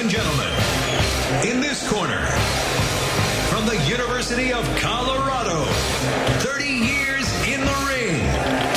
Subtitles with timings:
[0.00, 0.48] And gentlemen,
[1.44, 2.24] in this corner,
[3.50, 5.62] from the University of Colorado,
[6.40, 8.16] 30 years in the ring,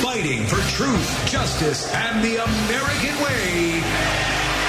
[0.04, 3.80] fighting for truth, justice, and the American way,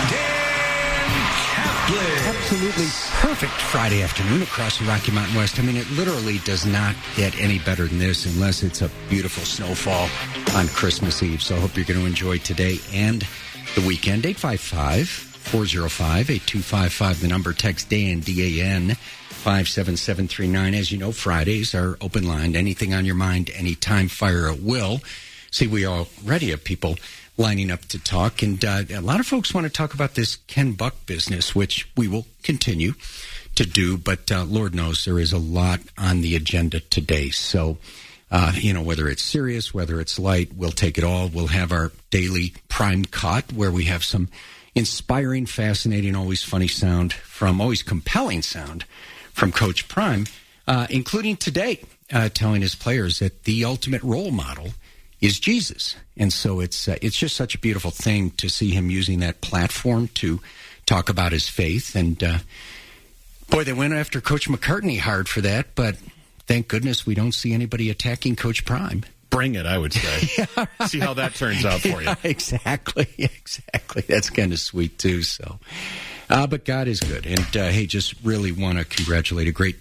[0.09, 1.11] Dan
[1.51, 2.29] Caplis.
[2.29, 2.87] Absolutely
[3.21, 5.59] perfect Friday afternoon across the Rocky Mountain West.
[5.59, 9.43] I mean, it literally does not get any better than this unless it's a beautiful
[9.43, 10.09] snowfall
[10.55, 11.43] on Christmas Eve.
[11.43, 13.27] So I hope you're going to enjoy today and
[13.75, 14.25] the weekend.
[14.25, 17.53] 855 405 8255, the number.
[17.53, 18.97] Text Dan, D A N,
[19.29, 20.75] 57739.
[20.75, 22.57] As you know, Fridays are open line.
[22.57, 25.01] Anything on your mind, anytime, fire at will.
[25.51, 26.97] See, we already have people
[27.37, 30.37] lining up to talk, and uh, a lot of folks want to talk about this
[30.47, 32.95] Ken Buck business, which we will continue
[33.55, 33.97] to do.
[33.97, 37.31] But uh, Lord knows there is a lot on the agenda today.
[37.31, 37.79] So,
[38.31, 41.29] uh, you know, whether it's serious, whether it's light, we'll take it all.
[41.29, 44.29] We'll have our daily prime cut where we have some
[44.75, 48.85] inspiring, fascinating, always funny sound from, always compelling sound
[49.33, 50.27] from Coach Prime,
[50.67, 51.81] uh, including today,
[52.13, 54.71] uh, telling his players that the ultimate role model
[55.21, 55.97] is Jesus.
[56.17, 59.41] And so it's uh, it's just such a beautiful thing to see him using that
[59.41, 60.41] platform to
[60.87, 61.95] talk about his faith.
[61.95, 62.39] And uh,
[63.51, 65.97] boy, they went after Coach McCartney hard for that, but
[66.47, 69.05] thank goodness we don't see anybody attacking Coach Prime.
[69.35, 70.47] Bring it, I would say.
[70.87, 71.95] See how that turns out for you.
[72.05, 74.03] Yeah, exactly, exactly.
[74.03, 75.23] That's kind of sweet too.
[75.23, 75.59] So,
[76.31, 79.77] uh, but God is good, and uh, hey, just really want to congratulate a great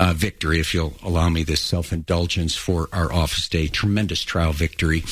[0.00, 3.68] uh, victory, if you'll allow me this self indulgence for our office day.
[3.68, 5.04] Tremendous trial victory.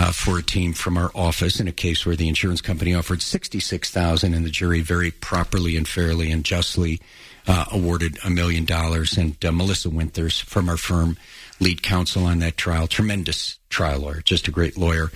[0.00, 3.20] Uh, for a team from our office in a case where the insurance company offered
[3.20, 6.98] sixty-six thousand, and the jury very properly and fairly and justly
[7.46, 9.18] uh, awarded a million dollars.
[9.18, 11.18] And uh, Melissa Winters from our firm,
[11.58, 15.10] lead counsel on that trial, tremendous trial lawyer, just a great lawyer,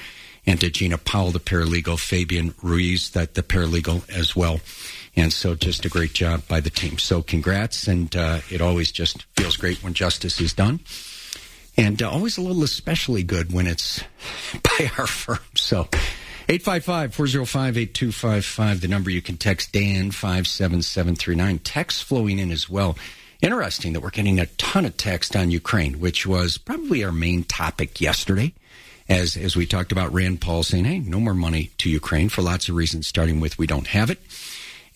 [0.45, 4.61] and to Gina Powell, the paralegal, Fabian Ruiz, that the paralegal as well.
[5.17, 6.99] And so just a great job by the team.
[6.99, 7.89] So congrats.
[7.89, 10.81] And uh, it always just feels great when justice is done.
[11.77, 14.03] And uh, always a little especially good when it's
[14.63, 15.39] by our firm.
[15.55, 15.89] So
[16.49, 21.59] 855-405-8255, the number you can text Dan 57739.
[21.61, 22.97] Text flowing in as well.
[23.41, 27.45] Interesting that we're getting a ton of text on Ukraine, which was probably our main
[27.45, 28.53] topic yesterday.
[29.07, 32.41] As, as we talked about Rand Paul saying, hey, no more money to Ukraine for
[32.41, 34.19] lots of reasons, starting with we don't have it.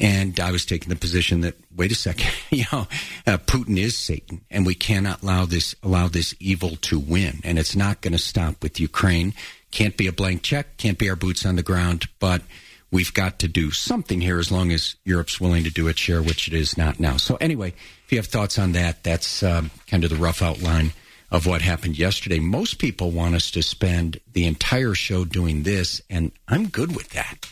[0.01, 2.87] And I was taking the position that, wait a second, you know,
[3.27, 7.59] uh, Putin is Satan, and we cannot allow this allow this evil to win, and
[7.59, 9.35] it's not going to stop with Ukraine.
[9.71, 12.43] Can't be a blank check, can't be our boots on the ground, but
[12.91, 16.23] we've got to do something here as long as Europe's willing to do its share,
[16.23, 17.17] which it is not now.
[17.17, 20.93] So anyway, if you have thoughts on that, that's um, kind of the rough outline
[21.31, 22.39] of what happened yesterday.
[22.39, 27.11] Most people want us to spend the entire show doing this, and I'm good with
[27.11, 27.48] that.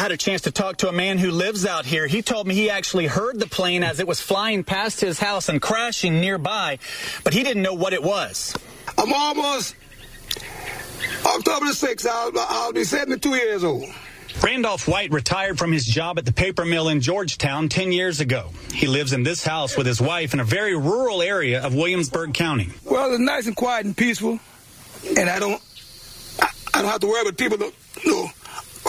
[0.00, 2.06] I had a chance to talk to a man who lives out here.
[2.06, 5.50] He told me he actually heard the plane as it was flying past his house
[5.50, 6.78] and crashing nearby,
[7.22, 8.56] but he didn't know what it was.
[8.96, 9.76] I'm almost
[11.26, 12.06] October the 6th.
[12.06, 13.84] I'll, I'll be 72 years old.
[14.42, 18.52] Randolph White retired from his job at the paper mill in Georgetown 10 years ago.
[18.72, 22.32] He lives in this house with his wife in a very rural area of Williamsburg
[22.32, 22.70] County.
[22.86, 24.40] Well, it's nice and quiet and peaceful,
[25.14, 25.60] and I don't,
[26.40, 28.30] I, I don't have to worry about people that, you know,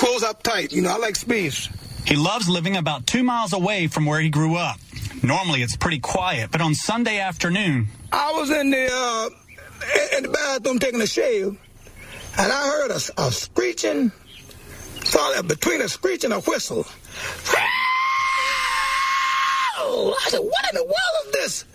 [0.01, 0.73] close up tight.
[0.73, 1.69] You know, I like space.
[2.07, 4.79] He loves living about two miles away from where he grew up.
[5.21, 9.29] Normally it's pretty quiet, but on Sunday afternoon, I was in the uh,
[10.17, 11.55] in the bathroom taking a shave,
[12.39, 14.11] and I heard a, a screeching,
[15.03, 16.87] so between a screech and a whistle.
[19.77, 20.95] I said, "What in the world
[21.25, 21.65] is this?"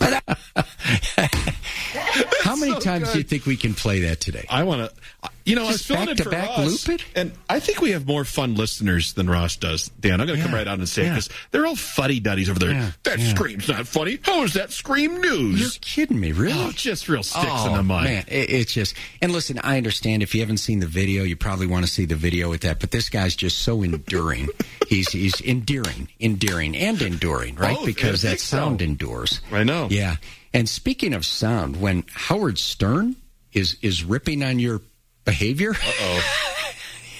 [0.00, 0.36] And I,
[2.42, 4.46] How many times do you think we can play that today?
[4.48, 7.06] I want to, you know, I was Just filling in for Ross, loop it?
[7.14, 9.88] and I think we have more fun listeners than Ross does.
[10.00, 11.10] Dan, I'm going to come right out and say yeah.
[11.10, 12.72] because they're all fuddy duddies over there.
[12.72, 13.28] Yeah, that yeah.
[13.28, 14.18] scream's not funny.
[14.22, 15.60] How is that scream news?
[15.60, 16.58] You're kidding me, really?
[16.58, 18.04] Oh, just real sticks Oh, in the oh, mud.
[18.04, 18.96] Man, it, it's just.
[19.22, 22.06] And listen, I understand if you haven't seen the video, you probably want to see
[22.06, 22.80] the video with that.
[22.80, 24.48] But this guy's just so enduring.
[24.88, 27.76] he's he's endearing, endearing, and enduring, right?
[27.76, 28.56] Both, because that think so.
[28.56, 29.40] sound endures.
[29.52, 29.86] I know.
[29.90, 30.16] Yeah.
[30.52, 33.14] And speaking of sound, when Howard Stern
[33.52, 34.80] is is ripping on your
[35.26, 36.20] behavior, Uh oh.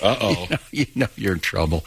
[0.02, 0.48] Uh oh.
[0.70, 1.84] you know you're in trouble.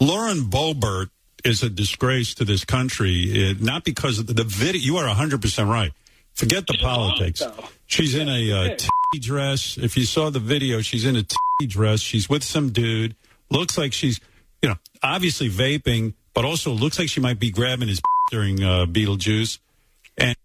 [0.00, 1.08] Lauren Boebert
[1.44, 4.80] is a disgrace to this country, uh, not because of the, the video.
[4.80, 5.92] You are 100% right.
[6.34, 7.42] Forget the politics.
[7.86, 9.76] She's in a uh, t- dress.
[9.76, 12.00] If you saw the video, she's in a t- dress.
[12.00, 13.14] She's with some dude.
[13.50, 14.18] Looks like she's,
[14.62, 18.86] you know, obviously vaping, but also looks like she might be grabbing his during uh,
[18.86, 19.58] Beetlejuice.
[20.16, 20.36] And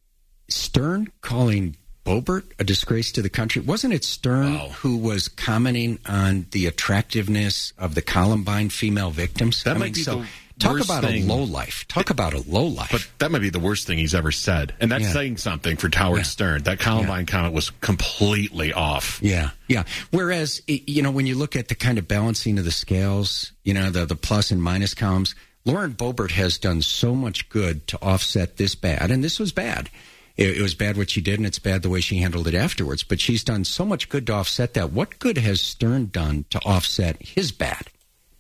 [0.49, 3.61] Stern calling Boebert a disgrace to the country.
[3.61, 4.69] Wasn't it Stern Wow.
[4.79, 9.63] who was commenting on the attractiveness of the Columbine female victims?
[9.63, 10.27] That I might mean, be so the
[10.59, 11.29] talk about thing.
[11.29, 11.85] a low life.
[11.87, 12.89] Talk about a low life.
[12.91, 14.73] But that might be the worst thing he's ever said.
[14.79, 15.13] And that's Yeah.
[15.13, 16.23] saying something for Howard Yeah.
[16.23, 16.63] Stern.
[16.63, 19.19] That Columbine comment was completely off.
[19.21, 19.83] Yeah, yeah.
[20.11, 23.73] Whereas, you know, when you look at the kind of balancing of the scales, you
[23.73, 28.01] know, the, the plus and minus columns, Lauren Boebert has done so much good to
[28.01, 29.89] offset this bad, and this was bad.
[30.37, 32.53] It, it was bad what she did, and it's bad the way she handled it
[32.53, 33.03] afterwards.
[33.03, 34.91] But she's done so much good to offset that.
[34.91, 37.87] What good has Stern done to offset his bad?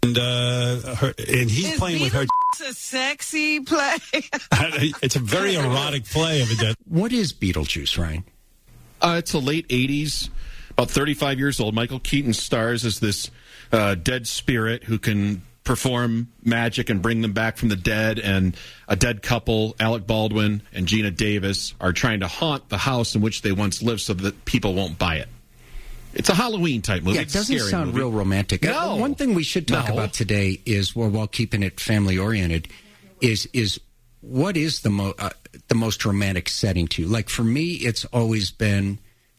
[0.07, 2.25] and uh, her, and he's Is playing with her.
[2.53, 3.97] It's a sexy play?
[4.13, 6.75] it's a very erotic play of it.
[6.85, 8.23] What is Beetlejuice, Ryan?
[9.01, 10.29] Uh, it's the late 80s,
[10.71, 11.75] about 35 years old.
[11.75, 13.29] Michael Keaton stars as this
[13.71, 18.19] uh, dead spirit who can perform magic and bring them back from the dead.
[18.19, 18.55] And
[18.87, 23.21] a dead couple, Alec Baldwin and Geena Davis, are trying to haunt the house in
[23.21, 25.27] which they once lived so that people won't buy it.
[26.13, 27.17] It's a Halloween type movie.
[27.17, 27.99] Yeah, it doesn't scary sound movie.
[27.99, 28.65] real romantic.
[28.65, 28.95] Uh, No.
[28.95, 29.93] one thing we should talk No.
[29.93, 32.69] about today is, well, while keeping it family oriented,
[33.21, 33.79] is is
[34.21, 35.29] what is the mo- uh,
[35.67, 37.07] the most romantic setting to you?
[37.07, 38.97] Like for me, it's always been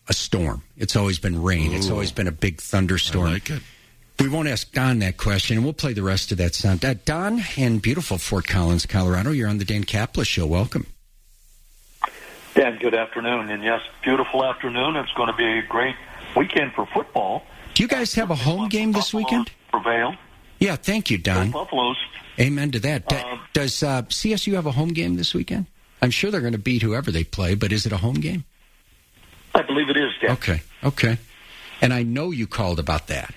[0.09, 0.63] a storm.
[0.77, 1.73] It's always been rain.
[1.73, 3.27] It's always been a big thunderstorm.
[3.29, 3.63] I like it.
[4.21, 6.85] We won't ask Don that question, and we'll play the rest of that sound.
[6.85, 9.31] Uh, Don in beautiful Fort Collins, Colorado.
[9.31, 10.47] You're on the Dan Caplis Show.
[10.47, 10.87] Welcome.
[12.55, 13.49] Dan, good afternoon.
[13.51, 14.97] And yes, beautiful afternoon.
[14.97, 15.95] It's going to be a great
[16.37, 17.45] weekend for football.
[17.75, 19.53] Do you guys have a home game this weekend?
[19.71, 20.17] Prevail.
[20.59, 21.53] Yeah, thank you, Don.
[21.53, 21.97] Buffaloes.
[22.41, 23.13] Amen to that.
[23.13, 25.67] Um, Does uh, CSU have a home game this weekend?
[26.03, 28.45] I'm sure they're going to beat whoever they play, but is it a home game?
[29.55, 30.33] I believe it is, Dan.
[30.33, 31.19] Okay, okay.
[31.81, 33.33] And I know you called about that.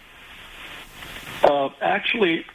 [1.81, 2.45] Actually,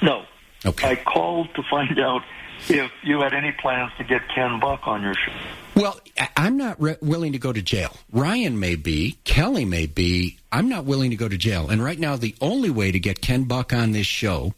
[0.00, 0.24] no.
[0.64, 0.90] Okay.
[0.90, 2.22] I called to find out
[2.68, 5.32] if you had any plans to get Ken Buck on your show.
[5.74, 7.96] Well, I- I'm not re- willing to go to jail.
[8.12, 10.38] Ryan may be, Kelly may be.
[10.52, 11.68] I'm not willing to go to jail.
[11.70, 14.54] And right now, the only way to get Ken Buck on this show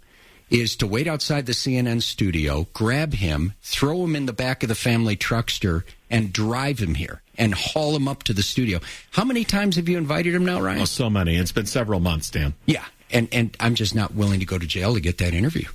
[0.50, 4.68] is to wait outside the CNN studio, grab him, throw him in the back of
[4.68, 8.78] the family truckster, and drive him here and haul him up to the studio.
[9.12, 10.82] How many times have you invited him now, Ryan?
[10.82, 11.36] Oh, so many.
[11.36, 12.54] It's been several months, Dan.
[12.66, 15.66] Yeah, and and I'm just not willing to go to jail to get that interview.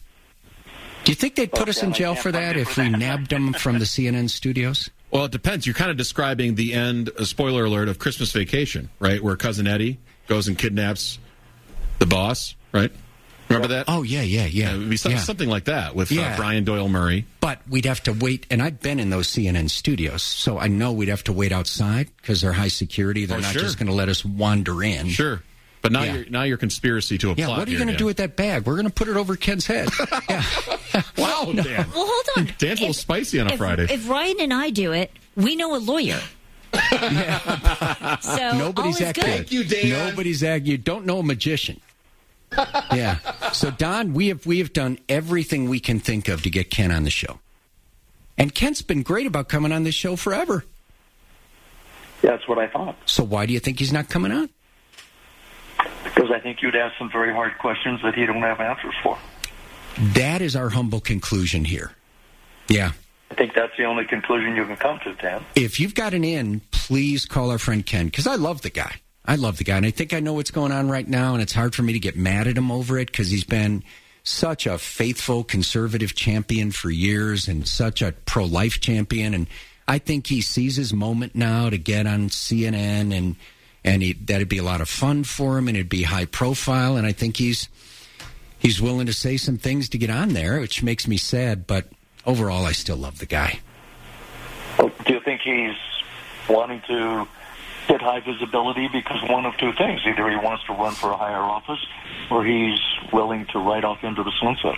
[1.05, 3.79] Do you think they'd put us in jail for that if we nabbed them from
[3.79, 4.89] the CNN studios?
[5.11, 5.65] Well, it depends.
[5.65, 9.23] You're kind of describing the end, uh, spoiler alert, of Christmas Vacation, right?
[9.23, 9.97] Where Cousin Eddie
[10.27, 11.17] goes and kidnaps
[11.97, 12.91] the boss, right?
[13.47, 13.85] Remember that?
[13.87, 14.45] Oh yeah, yeah, yeah.
[14.69, 15.17] Yeah, it would be some, yeah.
[15.17, 16.33] something like that with Yeah.
[16.33, 17.25] uh, Brian Doyle Murray.
[17.39, 20.91] But we'd have to wait, and I've been in those CNN studios, so I know
[20.91, 23.25] we'd have to wait outside because they're high security.
[23.25, 23.61] They're Oh, not sure.
[23.63, 25.07] just going to let us wander in.
[25.09, 25.41] Sure.
[25.81, 26.15] But now Yeah.
[26.15, 27.59] you're now you're conspiracy to a Yeah, plot.
[27.59, 28.65] what are you going to do with that bag?
[28.65, 29.87] We're going to put it over Ken's head.
[30.29, 30.43] yeah.
[31.17, 31.85] Wow, Dan.
[31.93, 32.53] Well, hold on.
[32.57, 33.87] Dan's a little spicy on a if, Friday.
[33.89, 36.19] If Ryan and I do it, we know a lawyer.
[36.91, 38.19] yeah.
[38.19, 39.23] So Nobody's all is that good.
[39.25, 39.51] good.
[39.51, 40.09] you, Dan.
[40.09, 40.65] Nobody's that.
[40.65, 41.79] You don't know a magician.
[42.91, 43.19] yeah.
[43.51, 46.91] So Don, we have we have done everything we can think of to get Ken
[46.91, 47.39] on the show,
[48.37, 50.65] and Ken's been great about coming on this show forever.
[52.23, 52.97] Yeah, that's what I thought.
[53.05, 54.49] So why do you think he's not coming on?
[56.03, 59.17] Because I think you'd ask some very hard questions that he don't have answers for.
[60.13, 61.91] That is our humble conclusion here.
[62.67, 62.91] Yeah.
[63.31, 65.43] I think that's the only conclusion you can come to, Dan.
[65.55, 68.95] If you've got an in, please call our friend Ken because I love the guy.
[69.25, 71.41] I love the guy, and I think I know what's going on right now, and
[71.41, 73.83] it's hard for me to get mad at him over it because he's been
[74.23, 79.33] such a faithful conservative champion for years and such a pro life champion.
[79.35, 79.47] And
[79.87, 83.35] I think he sees his moment now to get on CNN, and
[83.83, 86.97] and he, that'd be a lot of fun for him, and it'd be high profile.
[86.97, 87.69] And I think he's
[88.57, 91.65] he's willing to say some things to get on there, which makes me sad.
[91.67, 91.87] But
[92.25, 93.59] overall, I still love the guy.
[94.77, 95.75] Well, Do you think he's
[96.47, 97.27] wanting to
[97.87, 100.01] get high visibility because one of two things?
[100.05, 101.85] Either he wants to run for a higher office
[102.29, 102.79] or he's
[103.11, 104.77] willing to ride off into the sunset.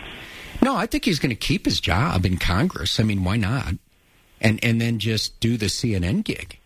[0.62, 3.00] No, I think he's going to keep his job in Congress.
[3.00, 3.74] I mean, why not?
[4.40, 6.58] And and then just do the CNN gig.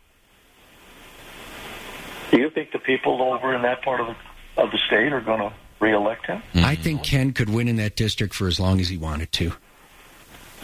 [2.36, 5.22] Do you think the people over in that part of the, of the state are
[5.22, 6.44] going to reelect him?
[6.56, 9.54] I think Ken could win in that district for as long as he wanted to.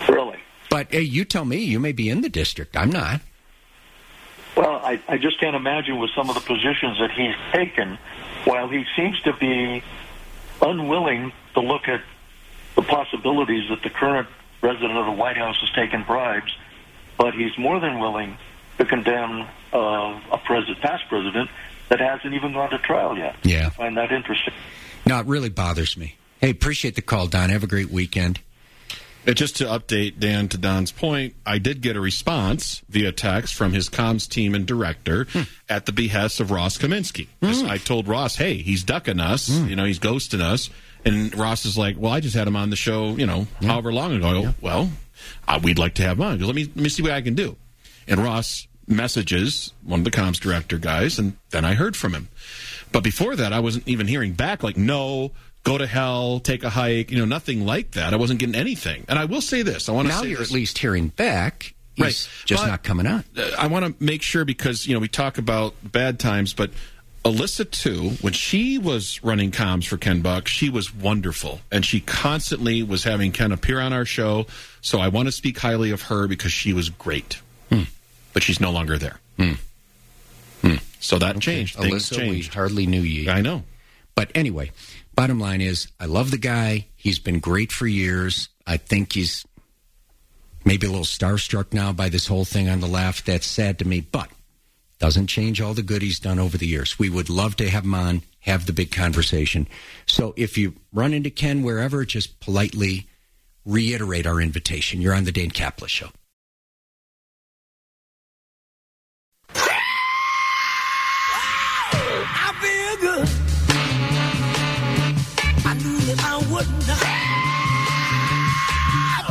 [0.10, 0.38] Really?
[0.70, 1.60] But hey, you tell me.
[1.60, 2.76] You may be in the district.
[2.76, 3.22] I'm not.
[4.58, 7.98] Well, I, I just can't imagine with some of the positions that he's taken,
[8.44, 9.82] while he seems to be
[10.62, 12.02] unwilling to look at
[12.76, 14.28] the possibilities that the current
[14.60, 16.52] president of the White House has taken bribes,
[17.18, 18.38] but he's more than willing
[18.78, 21.50] to condemn uh, a president, past president
[21.90, 23.36] that hasn't even gone to trial yet.
[23.44, 23.68] Yeah.
[23.68, 24.54] I find that interesting.
[25.06, 26.16] No, it really bothers me.
[26.40, 27.50] Hey, appreciate the call, Don.
[27.50, 28.40] Have a great weekend.
[29.28, 33.54] Uh, just to update Dan to Don's point, I did get a response via text
[33.54, 35.42] from his comms team and director Hmm.
[35.70, 37.28] at the behest of Ross Kaminsky.
[37.44, 39.68] I told Ross, hey, he's ducking us, Hmm.
[39.70, 40.70] you know, he's ghosting us.
[41.06, 43.92] And Ross is like, well, I just had him on the show, you know, however
[43.94, 44.28] long ago.
[44.28, 44.92] I go, Well,
[45.48, 46.40] uh, we'd like to have him on.
[46.40, 47.56] He let me, let me see what I can do.
[48.08, 52.30] And Ross messages one of the comms director guys, and then I heard from him.
[52.92, 55.32] But before that, I wasn't even hearing back, like, no,
[55.64, 58.14] go to hell, take a hike, you know, nothing like that.
[58.14, 59.06] I wasn't getting anything.
[59.08, 60.50] And I will say this I want to Now you're this.
[60.50, 61.74] at least hearing back.
[61.96, 62.28] He's Right.
[62.46, 63.24] just But- not coming on.
[63.58, 66.72] I want to make sure because you know we talk about bad times, but
[67.24, 72.00] Alyssa too, when she was running comms for Ken Buck, she was wonderful, and she
[72.00, 74.48] constantly was having Ken appear on our show.
[74.82, 77.38] So I want to speak highly of her because she was great,
[77.70, 77.84] hmm.
[78.34, 79.20] But she's no longer there.
[79.38, 79.54] Hmm.
[80.62, 80.76] Hmm.
[81.00, 81.76] So that changed.
[81.76, 83.30] Things Alyssa, we hardly knew you.
[83.30, 83.64] I know.
[84.16, 84.72] But anyway,
[85.16, 86.88] bottom line is, I love the guy.
[86.96, 88.50] He's been great for years.
[88.68, 89.46] I think he's
[90.64, 93.26] maybe a little starstruck now by this whole thing on the left.
[93.26, 94.30] That's sad to me, but
[95.00, 97.00] doesn't change all the good he's done over the years.
[97.00, 99.68] We would love to have him on, have the big conversation.
[100.06, 103.08] So if you run into Ken wherever, just politely
[103.66, 105.02] reiterate our invitation.
[105.02, 106.10] You're on the Dane Caplis Show.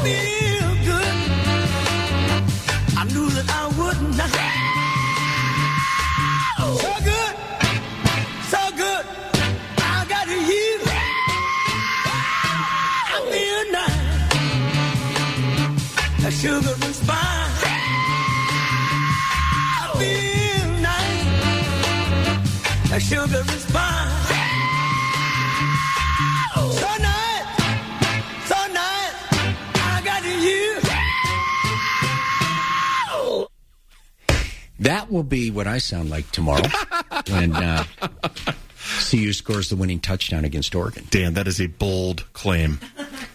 [0.05, 1.15] Feel good.
[3.01, 4.15] I knew that I wouldn't.
[6.83, 7.35] So good,
[8.53, 9.05] so good.
[9.79, 10.71] I got you.
[13.15, 14.09] I feel nice.
[16.23, 17.63] The sugar and spice.
[19.83, 21.25] I feel nice.
[22.91, 24.00] The sugar is fine.
[34.91, 36.67] That will be what I sound like tomorrow
[37.29, 37.85] when uh,
[39.09, 41.07] CU scores the winning touchdown against Oregon.
[41.11, 42.81] Dan, that is a bold claim.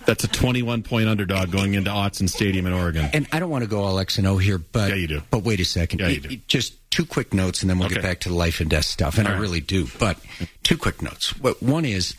[0.06, 3.10] That's a 21 point underdog going into Autzen Stadium in Oregon.
[3.14, 5.22] And I don't want to go all X and O here, but Yeah, you do.
[5.32, 6.02] But wait a second.
[6.02, 6.36] Yeah, you do.
[6.48, 9.18] Just two quick notes, and then we'll get back to the life and death stuff.
[9.18, 9.42] And All I right.
[9.42, 9.88] really do.
[9.98, 10.18] But
[10.64, 11.30] two quick notes.
[11.62, 12.16] One is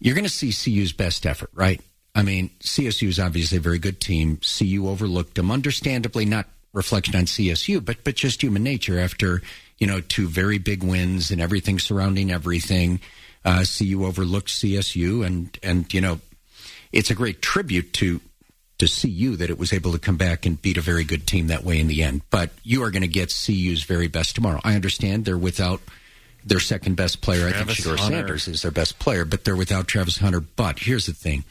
[0.00, 1.80] you're going to see CU's best effort, right?
[2.16, 4.40] I mean, CSU is obviously a very good team.
[4.58, 8.98] CU overlooked them, understandably, not reflection on CSU, but but just human nature.
[8.98, 9.42] After
[9.78, 13.00] you know two very big wins and everything surrounding everything,
[13.44, 16.20] uh, CU overlooked CSU, and and you know
[16.92, 18.20] it's a great tribute to
[18.78, 21.48] to CU that it was able to come back and beat a very good team
[21.48, 22.22] that way in the end.
[22.30, 24.60] But you are going to get CU's very best tomorrow.
[24.64, 25.80] I understand they're without
[26.44, 27.46] their second best player.
[27.46, 28.16] I think Travis Shedeur Hunter.
[28.16, 30.40] Sanders is their best player, but they're without Travis Hunter.
[30.40, 31.44] But here's the thing.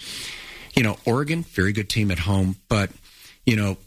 [0.76, 2.90] You know, Oregon, very good team at home, but
[3.46, 3.78] you know,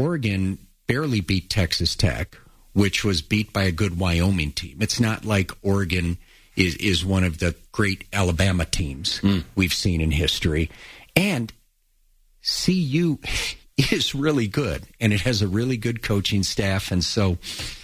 [0.00, 2.36] Oregon barely beat Texas Tech,
[2.72, 4.78] which was beat by a good Wyoming team.
[4.80, 6.18] It's not like Oregon
[6.56, 9.20] is is one of the great Alabama teams
[9.54, 10.70] we've seen in history.
[11.14, 11.52] And
[12.42, 13.18] CU
[13.76, 17.38] is really good, and it has a really good coaching staff, and so.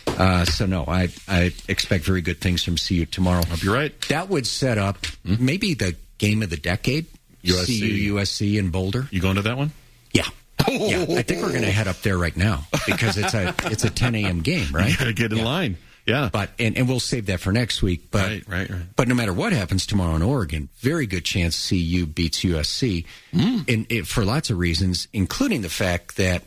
[0.07, 3.45] Uh, so no, I I expect very good things from CU tomorrow.
[3.45, 3.93] Hope you're right.
[4.09, 7.05] That would set up maybe the game of the decade.
[7.45, 7.81] USC.
[7.81, 9.09] CU USC in Boulder.
[9.11, 9.73] You going to that one?
[10.13, 10.25] Yeah.
[10.69, 13.85] Yeah, I think we're going to head up there right now because it's a it's
[13.85, 14.41] a 10 a.m.
[14.41, 14.91] game, right?
[14.91, 15.77] You got to get in line.
[16.07, 16.29] Yeah.
[16.33, 18.11] But and, and we'll save that for next week.
[18.13, 18.83] But Right, right, right.
[18.95, 23.69] but no matter what happens tomorrow in Oregon, very good chance CU beats USC, Mm.
[23.73, 26.45] and it, for lots of reasons, including the fact that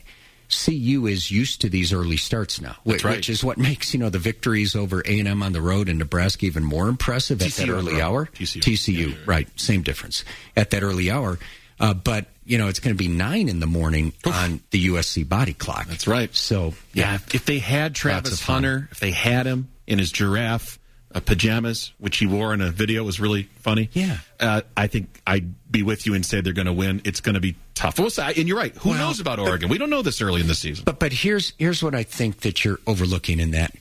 [0.50, 3.18] CU is used to these early starts now, which, right.
[3.18, 5.90] which is what makes you know the victories over A and M on the road
[5.90, 8.26] and Nebraska even more impressive at that TCU early hour.
[8.34, 8.62] TCU.
[8.62, 9.16] TCU, Yeah, yeah, yeah.
[9.28, 9.60] right?
[9.60, 10.24] Same difference
[10.58, 11.38] at that early hour.
[11.80, 15.28] Uh, but you know it's going to be nine in the morning on the USC
[15.28, 15.88] body clock.
[15.88, 16.34] That's right.
[16.36, 18.42] So Yeah, if- if they had Travis.
[18.42, 20.78] Hunter, if they had him in his giraffe
[21.16, 23.90] uh, pajamas, which he wore in a video, was really funny.
[23.94, 24.18] Yeah.
[24.40, 27.02] uh, I think I'd be with you and say they're going to win.
[27.06, 27.98] It's going to be tough.
[28.20, 28.76] And you're right.
[28.78, 29.70] Who Well, knows about Oregon?
[29.70, 30.84] we don't know this early in the season.
[30.86, 33.74] But but here's here's what I think that you're overlooking in that.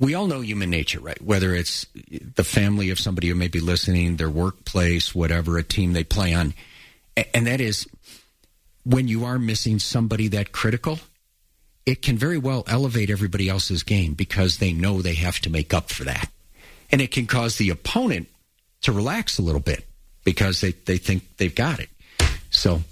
[0.00, 1.20] We all know human nature, right?
[1.22, 1.86] Whether it's
[2.34, 6.34] the family of somebody who may be listening, their workplace, whatever, a team they play
[6.34, 6.52] on,
[7.32, 7.86] and that is
[8.84, 10.98] when you are missing somebody that critical,
[11.86, 15.74] it can very well elevate everybody else's game because they know they have to make
[15.74, 16.30] up for that.
[16.90, 18.28] And it can cause the opponent
[18.82, 19.84] to relax a little bit
[20.24, 21.88] because they, they think they've got it.
[22.50, 22.82] So,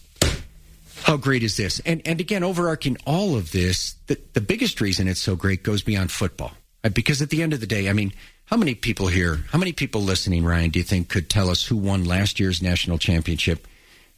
[1.02, 1.80] how great is this?
[1.80, 5.82] And, and again, overarching all of this, the, the biggest reason it's so great goes
[5.82, 6.52] beyond football.
[6.84, 6.94] Right?
[6.94, 8.12] Because at the end of the day, I mean,
[8.46, 11.66] how many people here, how many people listening, Ryan, do you think could tell us
[11.66, 13.66] who won last year's national championship?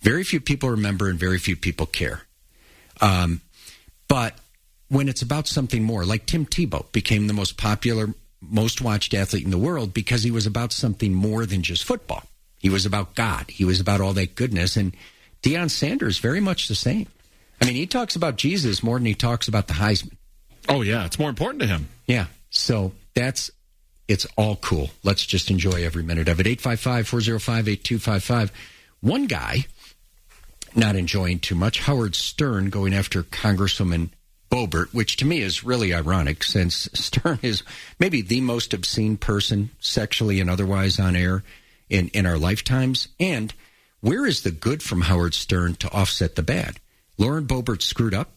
[0.05, 2.25] Very few people remember and very few people care.
[3.01, 3.41] Um,
[4.07, 4.35] but
[4.89, 9.47] when it's about something more, like Tim Tebow became the most popular, most watched athlete
[9.47, 12.23] in the world because he was about something more than just football.
[12.59, 13.47] He was about God.
[13.49, 14.77] He was about all that goodness.
[14.77, 14.95] And
[15.43, 17.07] Deion Sanders, very much the same.
[17.63, 20.17] I mean, he talks about Jesus more than he talks about the Heisman.
[20.69, 21.07] Oh, yeah.
[21.07, 21.89] It's more important to him.
[22.07, 22.27] Yeah.
[22.51, 23.51] So that's,
[24.07, 24.91] it's all cool.
[25.03, 26.47] Let's just enjoy every minute of it.
[26.47, 28.53] 855 405 8255.
[29.01, 29.67] One guy
[30.77, 34.11] not enjoying too much, Howard Stern going after Congresswoman
[34.51, 37.63] Boebert, which to me is really ironic since Stern is
[37.99, 41.43] maybe the most obscene person sexually and otherwise on air
[41.89, 43.09] in, in our lifetimes.
[43.19, 43.53] And
[44.01, 46.79] where is the good from Howard Stern to offset the bad?
[47.19, 48.33] Lauren Boebert screwed up.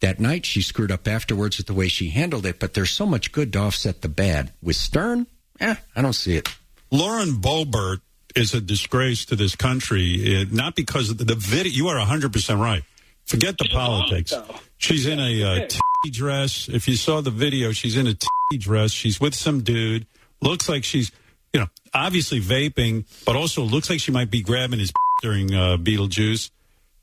[0.00, 3.06] That night, she screwed up afterwards with the way she handled it, but there's so
[3.06, 4.52] much good to offset the bad.
[4.60, 5.28] With Stern,
[5.60, 6.48] eh, I don't see it.
[6.90, 8.00] Lauren Boebert
[8.34, 11.72] is a disgrace to this country, eh, not because of the, the video.
[11.72, 12.82] You are 100% right.
[13.24, 14.34] Forget the politics.
[14.78, 16.68] She's in a uh, t- dress.
[16.68, 18.90] If you saw the video, she's in a t- dress.
[18.90, 20.06] She's with some dude.
[20.40, 21.12] Looks like she's,
[21.52, 25.76] you know, obviously vaping, but also looks like she might be grabbing his during uh,
[25.76, 26.50] Beetlejuice.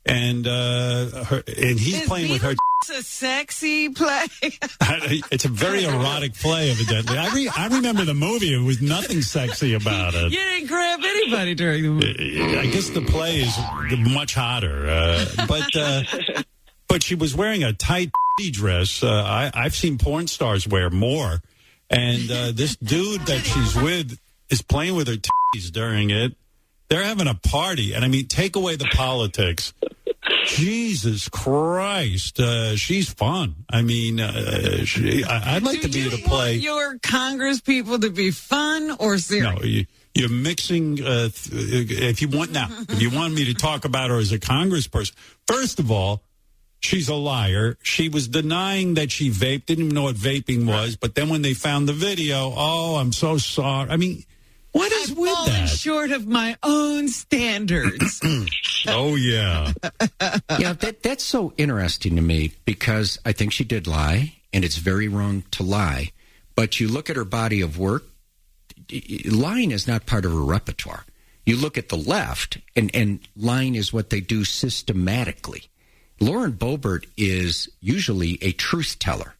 [0.06, 2.56] And uh, her, and he's Is playing with her.
[2.82, 4.26] It's a sexy play.
[4.42, 7.18] it's a very erotic play, evidently.
[7.18, 8.54] I, re- I remember the movie.
[8.54, 10.32] It was nothing sexy about it.
[10.32, 12.58] you didn't grab anybody during the movie.
[12.58, 13.56] I guess the play is
[14.14, 16.04] much hotter, uh, but uh,
[16.88, 18.12] but she was wearing a tight
[18.52, 19.04] dress.
[19.04, 21.42] Uh, I, I've seen porn stars wear more,
[21.90, 24.18] and uh, this dude that she's with
[24.50, 26.36] is playing with her titties during it.
[26.90, 29.74] They're having a party, and I mean, take away the politics.
[30.46, 33.56] Jesus Christ, uh, she's fun.
[33.70, 36.56] I mean, uh, she, I, I'd like to be able to play.
[36.56, 39.60] Your Congress people to be fun or serious?
[39.60, 41.04] No, you, you're mixing.
[41.04, 44.32] Uh, th- if you want now, if you want me to talk about her as
[44.32, 45.14] a congressperson,
[45.48, 46.24] first of all,
[46.80, 47.78] she's a liar.
[47.84, 50.96] She was denying that she vaped, didn't even know what vaping was.
[50.96, 53.90] But then when they found the video, oh, I'm so sorry.
[53.90, 54.24] I mean,
[54.72, 55.70] what is with Falling that?
[55.70, 58.22] short of my own standards.
[58.88, 59.74] oh yeah.
[60.60, 64.78] yeah, that that's so interesting to me because I think she did lie, and it's
[64.78, 66.12] very wrong to lie.
[66.56, 68.04] But you look at her body of work,
[69.26, 71.06] lying is not part of her repertoire.
[71.46, 75.64] You look at the left, and, and lying is what they do systematically.
[76.20, 79.36] Lauren Boebert is usually a truth teller,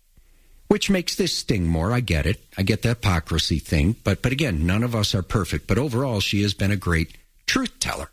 [0.70, 1.92] which makes this sting more.
[1.92, 2.42] I get it.
[2.58, 3.96] I get the hypocrisy thing.
[4.04, 5.68] But, but again, none of us are perfect.
[5.68, 8.10] But overall, she has been a great truth teller.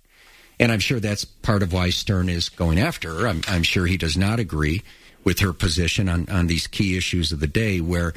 [0.59, 3.29] And I'm sure that's part of why Stern is going after her.
[3.29, 4.83] I'm, I'm sure he does not agree
[5.23, 8.14] with her position on, on these key issues of the day where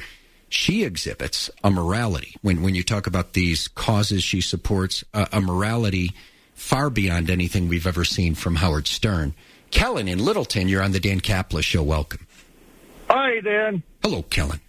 [0.48, 2.34] she exhibits a morality.
[2.40, 6.12] When, when you talk about these causes she supports, a, a morality
[6.54, 9.34] far beyond anything we've ever seen from Howard Stern.
[9.70, 11.82] Kellen in Littleton, you're on the Dan Caplis show.
[11.82, 12.26] Welcome.
[13.08, 13.82] Hi, Dan.
[14.02, 14.60] Hello, Kellen.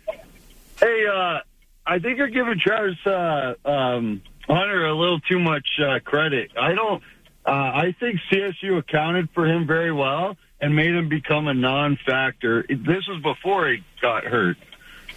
[0.80, 1.40] Hey, uh,
[1.86, 6.52] I think you're giving Travis uh, um, Hunter a little too much uh, credit.
[6.60, 7.04] I don't.
[7.46, 12.66] Uh, I think CSU accounted for him very well and made him become a non-factor.
[12.70, 14.58] This was before he got hurt,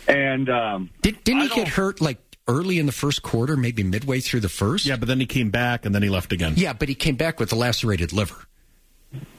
[0.08, 4.20] and um, Did, didn't he get hurt like early in the first quarter, maybe midway
[4.20, 4.86] through the first?
[4.86, 6.54] Yeah, but then he came back and then he left again.
[6.56, 8.46] Yeah, but he came back with a lacerated liver.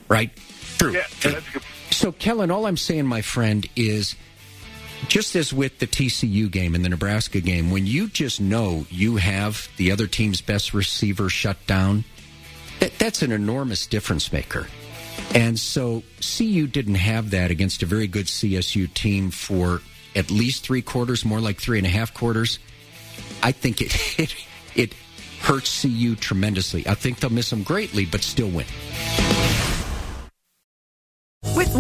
[0.07, 0.31] Right?
[0.77, 0.93] True.
[0.93, 1.63] Yeah, that's good.
[1.89, 4.15] So, Kellen, all I'm saying, my friend, is
[5.07, 9.17] just as with the TCU game and the Nebraska game, when you just know you
[9.17, 12.03] have the other team's best receiver shut down,
[12.79, 14.67] that, that's an enormous difference maker.
[15.33, 19.81] And so, CU didn't have that against a very good CSU team for
[20.15, 22.59] at least three quarters, more like three and a half quarters.
[23.43, 24.35] I think it it,
[24.75, 24.93] it
[25.41, 26.87] hurts CU tremendously.
[26.87, 28.65] I think they'll miss them greatly, but still win.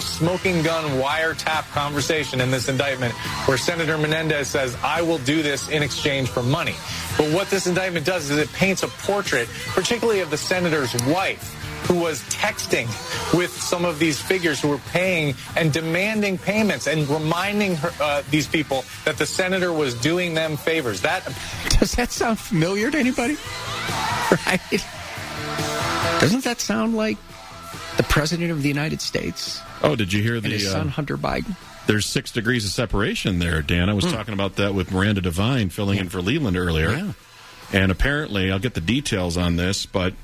[0.00, 3.12] smoking gun wiretap conversation in this indictment
[3.46, 6.74] where Senator Menendez says, I will do this in exchange for money.
[7.16, 11.52] But what this indictment does is it paints a portrait, particularly of the senator's wife,
[11.86, 12.86] who was texting
[13.36, 18.22] with some of these figures who were paying and demanding payments and reminding her, uh,
[18.30, 21.00] these people that the senator was doing them favors.
[21.02, 21.24] That
[21.78, 23.36] Does that sound familiar to anybody?
[24.46, 24.60] Right?
[26.20, 27.18] Doesn't that sound like
[27.96, 29.60] the President of the United States?
[29.82, 31.56] Oh, did you hear the his uh, son, Hunter Biden?
[31.86, 33.88] There's six degrees of separation there, Dan.
[33.88, 34.10] I was Hmm.
[34.12, 36.90] talking about that with Miranda Devine filling in for Leland earlier.
[36.90, 37.12] Yeah.
[37.72, 40.14] And apparently, I'll get the details on this, but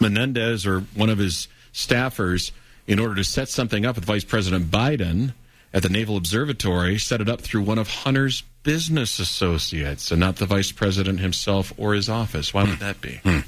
[0.00, 2.50] Menendez or one of his staffers,
[2.86, 5.32] in order to set something up with Vice President Biden
[5.72, 10.36] at the Naval Observatory, set it up through one of Hunter's business associates and not
[10.36, 12.54] the Vice President himself or his office.
[12.54, 13.16] Why would that be?
[13.24, 13.40] Hmm.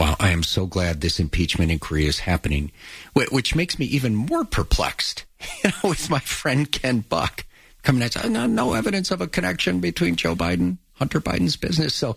[0.00, 2.72] Wow, I am so glad this impeachment inquiry is happening,
[3.12, 5.26] which makes me even more perplexed.
[5.62, 7.44] You know, with my friend Ken Buck
[7.82, 11.94] coming at no, no evidence of a connection between Joe Biden, Hunter Biden's business.
[11.94, 12.16] So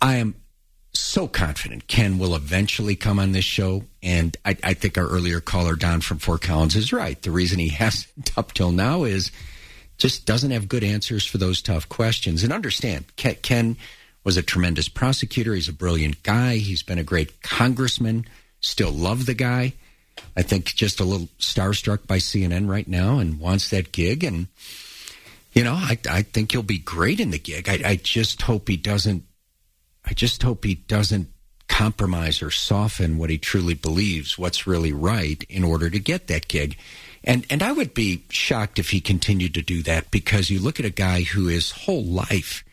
[0.00, 0.36] I am
[0.92, 3.82] so confident Ken will eventually come on this show.
[4.00, 7.20] And I, I think our earlier caller, Don from Fort Collins, is right.
[7.20, 9.32] The reason he hasn't up till now is
[9.98, 12.44] just doesn't have good answers for those tough questions.
[12.44, 13.76] And understand, Ken, Ken
[14.24, 15.54] was a tremendous prosecutor.
[15.54, 16.56] He's a brilliant guy.
[16.56, 18.26] He's been a great congressman.
[18.60, 19.74] Still love the guy.
[20.36, 24.24] I think just a little starstruck by CNN right now and wants that gig.
[24.24, 24.46] And,
[25.52, 27.68] you know, I, I think he'll be great in the gig.
[27.68, 29.24] I, I just hope he doesn't,
[30.04, 31.28] I just hope he doesn't
[31.68, 36.48] compromise or soften what he truly believes, what's really right in order to get that
[36.48, 36.76] gig.
[37.24, 40.78] And, and I would be shocked if he continued to do that because you look
[40.80, 42.64] at a guy who his whole life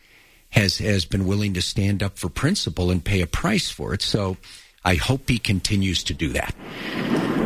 [0.50, 4.02] has, has been willing to stand up for principle and pay a price for it.
[4.02, 4.36] So
[4.84, 6.54] I hope he continues to do that.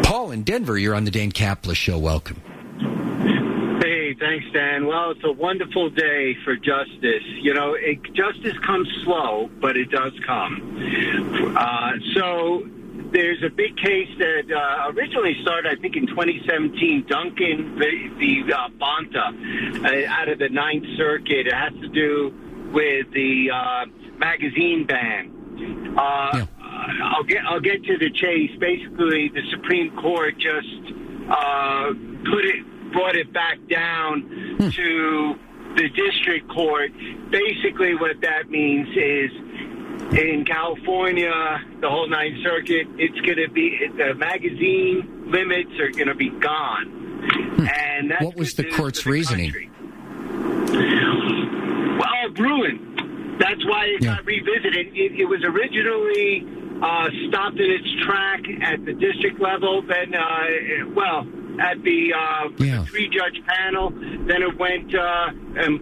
[0.05, 1.99] Paul in Denver, you're on the Dan Caplis show.
[1.99, 2.41] Welcome.
[3.83, 4.87] Hey, thanks, Dan.
[4.87, 7.25] Well, it's a wonderful day for justice.
[7.25, 11.55] You know, it, justice comes slow, but it does come.
[11.57, 12.67] Uh, so
[13.13, 17.07] there's a big case that uh, originally started, I think, in 2017.
[17.09, 18.09] Duncan v.
[18.19, 21.47] v uh, Bonta uh, out of the Ninth Circuit.
[21.47, 22.33] It has to do
[22.75, 23.87] with the uh,
[24.19, 25.95] magazine ban.
[25.97, 26.45] Uh,
[27.03, 28.51] I'll get I'll get to the chase.
[28.59, 30.93] Basically, the Supreme Court just
[31.31, 31.93] uh,
[32.31, 34.23] put it brought it back down
[34.73, 35.35] to
[35.77, 36.91] the district court.
[37.31, 39.31] Basically, what that means is
[40.19, 41.33] in California,
[41.81, 46.31] the whole Ninth Circuit, it's going to be the magazine limits are going to be
[46.31, 47.01] gone.
[47.73, 49.51] And that's What was the court's the reasoning?
[49.53, 49.71] country.
[52.39, 53.39] Ruined.
[53.41, 54.97] That's why it got revisited.
[54.97, 56.47] It, it was originally
[56.83, 59.83] uh, stopped in its track at the district level.
[59.83, 61.27] Then, uh, well,
[61.61, 63.91] at the uh, three-judge panel.
[63.91, 65.79] Then it went uh, en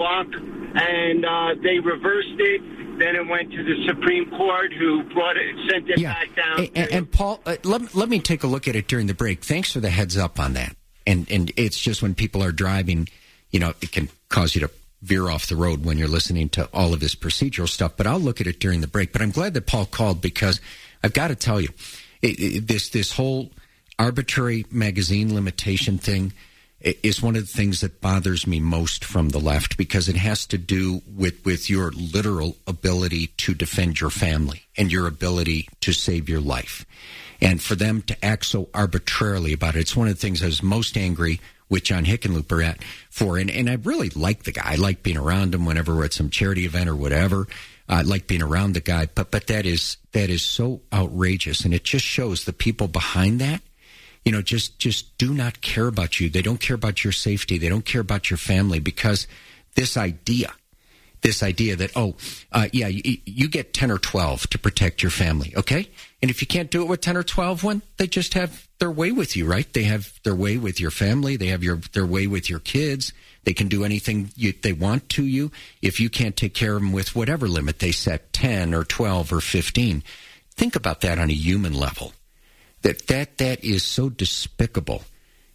[0.75, 2.99] and uh, they reversed it.
[2.99, 6.69] Then it went to the Supreme Court, who brought it, sent it back down.
[6.75, 9.43] And, and Paul, uh, let, let me take a look at it during the break.
[9.43, 10.77] Thanks for the heads up on that.
[11.05, 13.09] And and it's just when people are driving,
[13.51, 14.71] you know, it can cause you to
[15.03, 17.93] veer off the road when you're listening to all of this procedural stuff.
[17.97, 19.13] But I'll look at it during the break.
[19.13, 20.61] But I'm glad that Paul called because
[21.03, 21.69] I've got to tell you,
[22.23, 23.51] it, it, this this whole
[23.99, 26.33] arbitrary magazine limitation thing
[26.81, 30.47] is one of the things that bothers me most from the left because it has
[30.47, 35.93] to do with, with your literal ability to defend your family and your ability to
[35.93, 36.85] save your life.
[37.41, 40.47] And for them to act so arbitrarily about it, it's one of the things I
[40.47, 41.41] was most angry
[41.73, 43.39] with John Hickenlooper at for.
[43.39, 44.63] And, and I really like the guy.
[44.65, 47.49] I like being around him whenever we're at some charity event or whatever.
[47.89, 51.75] I like being around the guy, but but that is that is so outrageous, and
[51.75, 53.61] it just shows the people behind that
[54.25, 57.59] you know just just do not care about you they don't care about your safety
[57.59, 59.27] they don't care about your family because
[59.75, 60.53] this idea
[61.23, 62.15] this idea that oh
[62.53, 65.89] uh, yeah you, you get 10 or 12 to protect your family okay?
[66.21, 68.91] And if you can't do it with 10 or 12 when they just have their
[68.91, 69.73] way with you right?
[69.73, 71.37] They have their way with your family.
[71.37, 73.13] They have your their way with your kids.
[73.45, 75.51] They can do anything you, they want to you.
[75.81, 79.33] If you can't take care of them with whatever limit they set 10 or 12
[79.33, 80.03] or 15
[80.55, 82.13] think about that on a human level.
[82.83, 85.03] That that that is so despicable.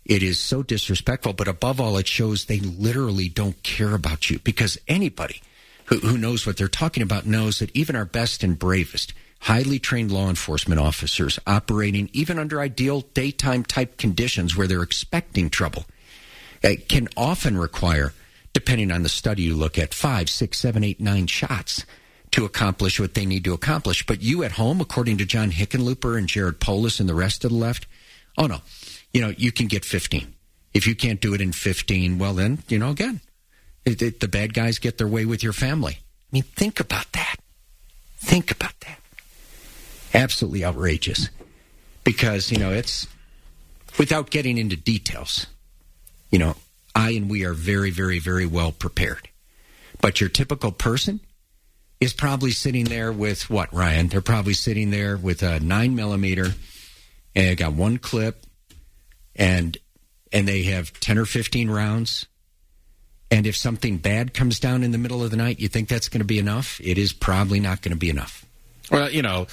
[0.06, 4.40] It is so disrespectful but above all it shows they literally don't care about you
[4.40, 5.42] because anybody
[5.88, 9.80] who, who knows what they're talking about knows that even our best and bravest highly
[9.80, 15.86] trained law enforcement officers operating even under ideal daytime type conditions where they're expecting trouble
[16.64, 18.14] uh, can often require
[18.54, 21.86] depending on the study you look at five six seven eight nine shots
[22.32, 24.06] to accomplish what they need to accomplish.
[24.06, 27.52] But you at home according to john hickenlooper and jared polis and the rest of
[27.52, 27.86] the left
[28.38, 28.62] oh no.
[29.14, 30.34] You know you can get 15
[30.74, 33.22] if you can't do it in 15 well then you know again
[33.88, 36.00] it, it, the bad guys get their way with your family.
[36.00, 37.38] I mean think about that.
[38.18, 39.00] Think about that.
[40.14, 41.30] Absolutely outrageous.
[42.04, 43.08] Because you know it's
[43.98, 45.48] without getting into details
[46.30, 46.56] you know
[46.94, 49.30] i and we are very very very well prepared.
[50.02, 51.22] But your typical person
[52.00, 54.10] is probably sitting there with what ryan?
[54.10, 56.54] They're probably sitting there with a nine millimeter
[57.36, 58.46] and they got one clip
[59.36, 59.78] and
[60.32, 62.26] and they have 10 or 15 rounds
[63.30, 66.10] and if something bad comes down in the middle of the night you think that's
[66.10, 68.46] going to be enough it is probably not going to be enough
[68.92, 69.48] Well, you know,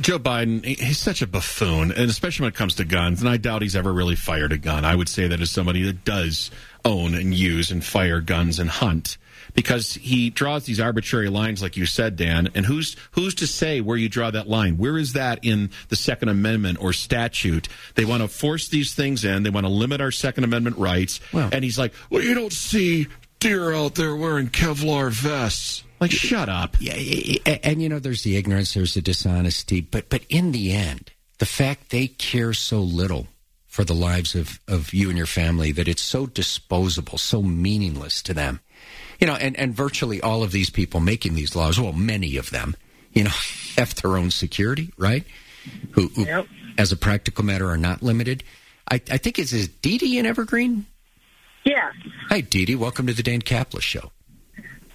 [0.00, 3.28] Joe Biden, he- he's such a buffoon, and especially when it comes to guns, and
[3.30, 4.84] I doubt he's ever really fired a gun.
[4.84, 6.50] I would say that as somebody that does
[6.84, 9.16] own and use and fire guns and hunt.
[9.56, 12.50] Because he draws these arbitrary lines, like you said, Dan.
[12.54, 14.76] And who's who's to say where you draw that line?
[14.76, 17.66] Where is that in the Second Amendment or statute?
[17.96, 19.42] They want to force these things in.
[19.42, 21.18] They want to limit our Second Amendment rights.
[21.52, 23.08] and he's like, "Well, you don't see
[23.40, 26.76] deer out there wearing Kevlar vests." Like, shut up.
[26.78, 26.92] Yeah,
[27.46, 31.10] and, and you know, there's the ignorance, there's the dishonesty, but but in the end,
[31.38, 33.26] the fact they care so little
[33.66, 38.22] for the lives of of you and your family that it's so disposable, so meaningless
[38.22, 38.60] to them.
[39.20, 42.50] You know, and and virtually all of these people making these laws, well, many of
[42.50, 42.76] them,
[43.12, 43.30] you know,
[43.76, 45.24] have their own security, right?
[45.92, 46.44] Who, who
[46.78, 48.44] as a practical matter, are not limited.
[48.90, 50.86] I, I think it's is Dee Dee in Evergreen.
[51.64, 51.90] Yeah.
[52.28, 52.76] Hi, Dee Dee.
[52.76, 54.12] Welcome to the Dan Caplis Show.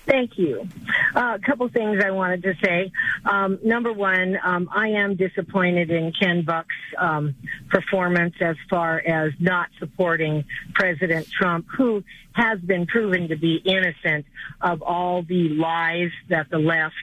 [0.06, 0.68] Thank you.
[1.16, 2.92] Uh, a couple things I wanted to say.
[3.24, 7.36] Um, number one, um, I am disappointed in Ken Buck's um,
[7.70, 14.26] performance as far as not supporting President Trump, who has been proven to be innocent
[14.60, 16.96] of all the lies that the left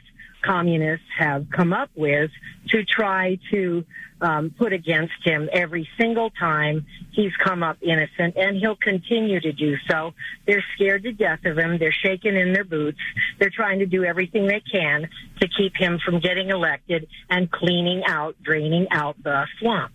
[0.42, 2.30] communists have come up with
[2.68, 3.84] to try to
[4.20, 9.52] um, put against him every single time he's come up innocent, and he'll continue to
[9.52, 10.14] do so.
[10.46, 11.78] They're scared to death of him.
[11.78, 12.98] They're shaking in their boots.
[13.38, 15.08] They're trying to do everything they can
[15.40, 19.92] to keep him from getting elected and cleaning out, draining out the swamp.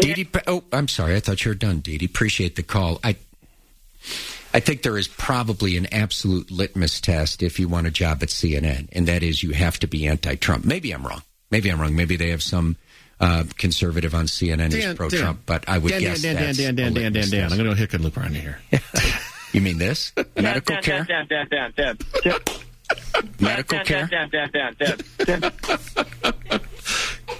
[0.00, 1.16] Dee Dee, oh, I'm sorry.
[1.16, 2.02] I thought you were done, Dee.
[2.04, 3.00] Appreciate the call.
[3.02, 3.16] I,
[4.54, 8.28] I think there is probably an absolute litmus test if you want a job at
[8.28, 10.64] CNN, and that is you have to be anti-Trump.
[10.64, 11.22] Maybe I'm wrong.
[11.50, 11.94] Maybe I'm wrong.
[11.94, 12.76] Maybe they have some
[13.20, 16.74] uh, conservative on CNN who's pro-Trump, but I would Dan, guess Dan, Dan, that's Dan,
[16.76, 17.42] Dan, a Dan, Dan, Dan.
[17.44, 18.58] I'm going to go hick and loop around here.
[19.52, 20.12] You mean this?
[20.36, 21.04] Medical Dan, care?
[21.04, 22.38] Dan, Dan, Dan, Dan, Dan.
[23.40, 24.06] Medical Dan, care?
[24.06, 25.52] Dan, Dan, Dan, Dan,
[26.50, 26.60] Dan.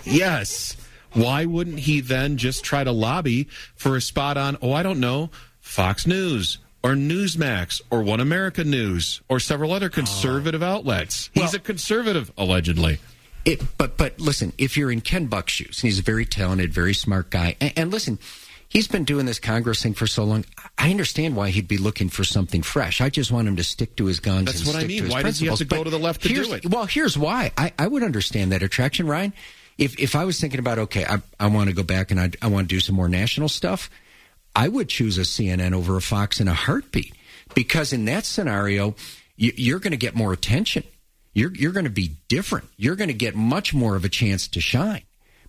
[0.04, 0.76] Yes.
[1.12, 5.00] Why wouldn't he then just try to lobby for a spot on, oh, I don't
[5.00, 11.30] know, Fox News or Newsmax or One America News or several other conservative outlets?
[11.34, 12.98] He's a conservative, allegedly.
[13.44, 16.72] It, but but listen, if you're in Ken Buck's shoes, and he's a very talented,
[16.72, 18.18] very smart guy, and, and listen,
[18.68, 20.44] he's been doing this Congress thing for so long.
[20.76, 23.00] I understand why he'd be looking for something fresh.
[23.00, 24.46] I just want him to stick to his guns.
[24.46, 25.08] That's and what I mean.
[25.08, 26.66] Why does he have to go to the left to do it?
[26.66, 27.52] Well, here's why.
[27.56, 29.32] I, I would understand that attraction, Ryan.
[29.78, 32.30] If if I was thinking about okay, I, I want to go back and I,
[32.42, 33.88] I want to do some more national stuff,
[34.54, 37.14] I would choose a CNN over a Fox in a heartbeat
[37.54, 38.94] because in that scenario,
[39.36, 40.82] you, you're going to get more attention.
[41.34, 42.68] You're you're going to be different.
[42.76, 45.02] You're going to get much more of a chance to shine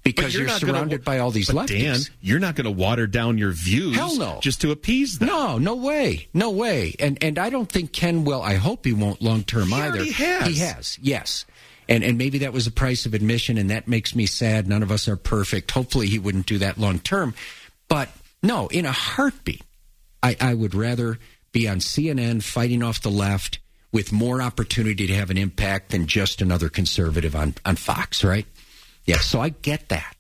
[0.04, 1.68] because But you're, not gonna- surrounded by all these lefties.
[1.82, 4.40] Dan, you're not going to water down your views Hell no.
[4.42, 5.28] just to appease them.
[5.30, 6.96] No, no way, no way.
[7.00, 8.42] And and I don't think Ken will.
[8.42, 9.96] I hope he won't long term either.
[9.96, 10.48] already has.
[10.48, 11.46] He has, yes.
[11.88, 14.68] And and maybe that was the price of admission, and that makes me sad.
[14.68, 15.72] None of us are perfect.
[15.72, 17.34] Hopefully, he wouldn't do that long term.
[17.88, 18.10] But
[18.42, 19.64] no, in a heartbeat,
[20.22, 21.20] I, I would rather
[21.52, 23.60] be on CNN fighting off the left
[23.92, 28.46] with more opportunity to have an impact than just another conservative on on Fox, right?
[29.06, 29.18] Yeah.
[29.20, 30.16] So I get that.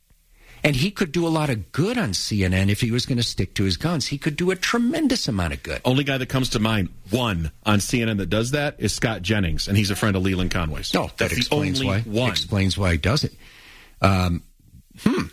[0.63, 3.23] And he could do a lot of good on CNN if he was going to
[3.23, 4.07] stick to his guns.
[4.07, 5.79] He could do a tremendous amount of good.
[5.85, 9.69] Only guy that comes to mind, one on CNN that does that is Scott Jennings,
[9.69, 10.93] and he's a friend of Leland Conway's.
[10.93, 12.01] No, that That's explains why.
[12.01, 12.31] one.
[12.31, 13.33] Explains why he does it.
[14.01, 14.43] Um,
[14.99, 15.27] hmm.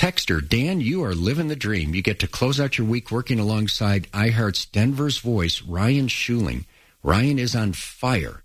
[0.00, 1.94] Texter, Dan, you are living the dream.
[1.94, 6.66] You get to close out your week working alongside iHeart's Denver's voice, Ryan Schuling.
[7.02, 8.42] Ryan is on fire.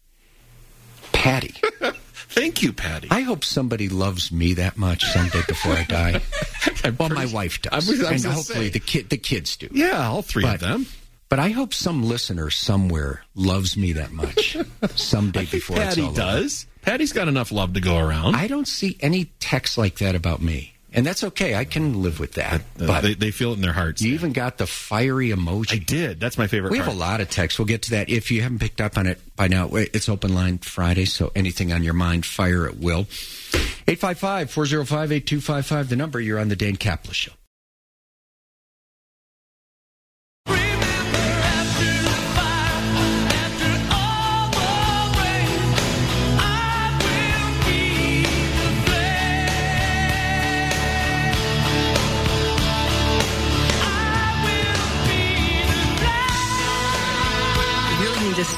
[1.12, 1.54] Patty.
[2.14, 3.10] Thank you, Patty.
[3.12, 6.22] I hope somebody loves me that much someday before I die.
[6.98, 8.70] well, my wife does, I was- I was and hopefully say.
[8.70, 9.68] the kid, the kids do.
[9.74, 10.86] Yeah, all three But- of them.
[11.28, 14.58] But I hope some listener somewhere loves me that much
[14.96, 16.18] someday before it's Patty all over.
[16.18, 16.66] does.
[16.82, 18.36] Patty's got enough love to go around.
[18.36, 20.74] I don't see any text like that about me.
[20.94, 21.56] And that's okay.
[21.56, 22.62] I can live with that.
[22.80, 24.02] Uh, but they, they feel it in their hearts.
[24.02, 25.74] you even got the fiery emoji.
[25.74, 26.20] I did.
[26.20, 27.58] That's my favorite We have a lot of texts.
[27.58, 28.10] We'll get to that.
[28.10, 31.72] If you haven't picked up on it by now, it's open line Friday, so anything
[31.72, 33.08] on your mind, fire at will.
[33.88, 36.20] 855 405 8255, the number.
[36.20, 37.32] You're on the Dan Caplis Show.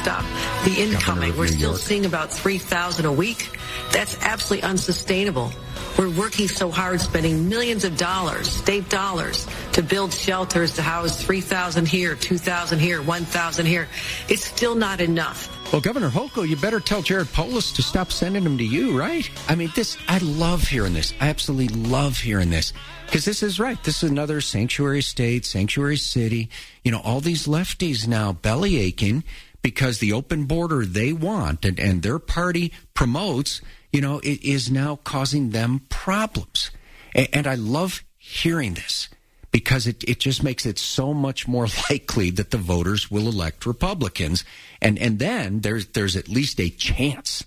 [0.03, 0.25] Stop
[0.65, 1.35] the incoming.
[1.37, 1.79] We're still York.
[1.79, 3.49] seeing about 3,000 a week.
[3.91, 5.51] That's absolutely unsustainable.
[5.97, 11.21] We're working so hard, spending millions of dollars, state dollars, to build shelters to house
[11.21, 13.87] 3,000 here, 2,000 here, 1,000 here.
[14.27, 15.49] It's still not enough.
[15.71, 19.29] Well, Governor Hochul, you better tell Jared Polis to stop sending them to you, right?
[19.47, 21.13] I mean, this, I love hearing this.
[21.21, 22.73] I absolutely love hearing this.
[23.05, 23.81] Because this is right.
[23.83, 26.49] This is another sanctuary state, sanctuary city.
[26.83, 29.23] You know, all these lefties now belly aching
[29.63, 34.69] because the open border they want and, and their party promotes, you know, it is
[34.69, 36.69] now causing them problems.
[37.15, 39.09] And, and I love hearing this
[39.51, 43.65] because it, it just makes it so much more likely that the voters will elect
[43.65, 44.43] Republicans.
[44.81, 47.43] And, and then there's, there's at least a chance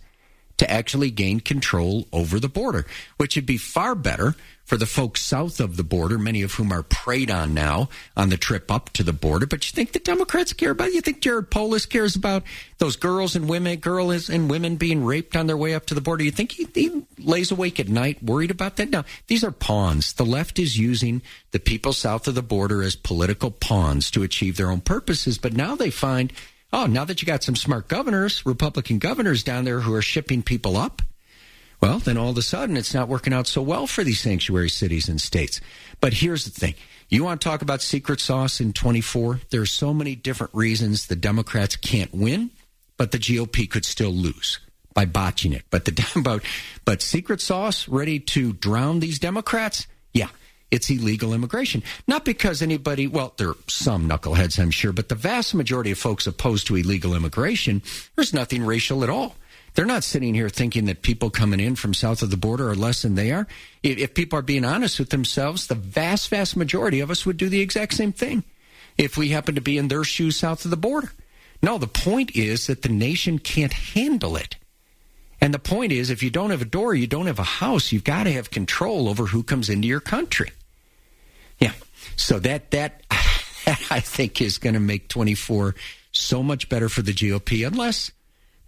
[0.59, 4.35] to actually gain control over the border, which would be far better
[4.67, 8.31] for the folks south of the border, many of whom are preyed on now on
[8.31, 9.47] the trip up to the border.
[9.47, 10.95] But you think the Democrats care about it?
[10.95, 12.43] You think Jared Polis cares about
[12.79, 16.01] those girls and women, girls and women being raped on their way up to the
[16.01, 16.25] border?
[16.25, 18.91] You think he, he lays awake at night worried about that?
[18.91, 20.15] No, these are pawns.
[20.15, 24.57] The left is using the people south of the border as political pawns to achieve
[24.57, 25.39] their own purposes.
[25.39, 26.33] But now they find,
[26.77, 30.43] oh, now that you got some smart governors, Republican governors down there who are shipping
[30.43, 31.01] people up,
[31.81, 34.69] well, then all of a sudden it's not working out so well for these sanctuary
[34.69, 35.61] cities and states.
[36.01, 36.75] But here's the thing.
[37.09, 39.41] You want to talk about secret sauce in 24?
[39.51, 42.51] There are so many different reasons the Democrats can't win,
[42.99, 44.59] but the GOP could still lose
[44.93, 45.65] by botching it.
[45.71, 46.43] But the but,
[46.85, 49.87] but secret sauce ready to drown these Democrats?
[50.71, 51.83] It's illegal immigration.
[52.09, 55.99] Not because anybody, well, there are some knuckleheads, I'm sure, but the vast majority of
[55.99, 57.83] folks opposed to illegal immigration,
[58.17, 59.37] there's nothing racial at all.
[59.75, 62.75] They're not sitting here thinking that people coming in from south of the border are
[62.75, 63.47] less than they are.
[63.83, 67.51] If people are being honest with themselves, the vast, vast majority of us would do
[67.51, 68.43] the exact same thing
[68.97, 71.13] if we happen to be in their shoes south of the border.
[71.63, 74.57] No, the point is that the nation can't handle it.
[75.41, 77.93] And the point is, if you don't have a door, you don't have a house.
[77.93, 80.51] You've got to have control over who comes into your country.
[81.59, 81.73] Yeah.
[82.17, 85.75] So that that I think is going to make 24
[86.13, 88.11] so much better for the GOP, unless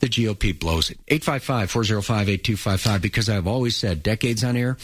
[0.00, 0.98] the GOP blows it.
[1.06, 4.76] 855-405-8255, because I've always said, decades on air,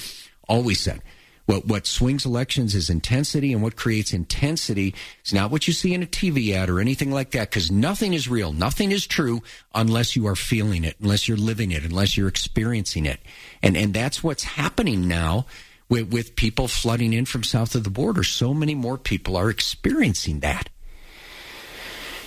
[0.49, 1.03] always said,
[1.47, 5.93] what, what swings elections is intensity, and what creates intensity is not what you see
[5.93, 8.53] in a TV ad or anything like that, because nothing is real.
[8.53, 9.43] Nothing is true
[9.75, 13.21] unless you are feeling it, unless you're living it, unless you're experiencing it.
[13.63, 15.47] And, and that's what's happening now
[15.89, 18.25] with, with people flooding in from south of the border.
[18.25, 20.71] So many more people are experiencing that.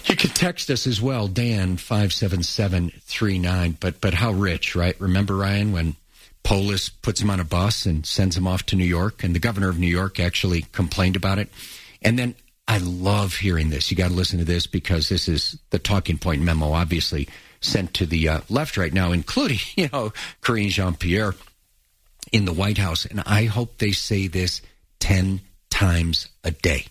[0.05, 3.75] You can text us as well, Dan five seven seven three nine.
[3.77, 4.99] But but how rich, right?
[5.01, 5.95] Remember Ryan when
[6.47, 9.39] Polis puts him on a bus and sends him off to New York, and the
[9.39, 11.49] governor of New York actually complained about it.
[12.01, 12.35] And then
[12.69, 13.91] I love hearing this.
[13.91, 17.27] You got to listen to this because this is the talking point memo, obviously
[17.59, 21.35] sent to the uh, left right now, including you know Karine Jean Pierre
[22.31, 23.03] in the White House.
[23.03, 24.61] And I hope they say this
[25.01, 26.85] 10 times a day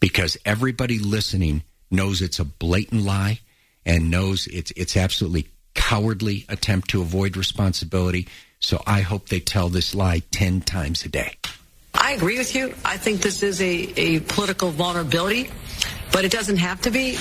[0.00, 3.40] because everybody listening knows it's a blatant lie
[3.84, 8.26] and knows it's, it's absolutely cowardly attempt to avoid responsibility.
[8.62, 11.36] So I hope they tell this lie 10 times a day.
[11.92, 12.74] I agree with you.
[12.84, 15.50] I think this is a, a political vulnerability,
[16.12, 17.18] but it doesn't have to be.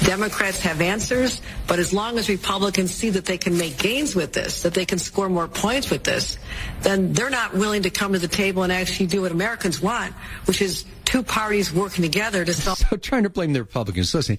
[0.00, 4.32] Democrats have answers, but as long as Republicans see that they can make gains with
[4.32, 6.36] this, that they can score more points with this,
[6.82, 10.12] then they're not willing to come to the table and actually do what Americans want,
[10.46, 12.78] which is two parties working together to solve.
[12.78, 14.12] So trying to blame the Republicans.
[14.14, 14.38] Listen,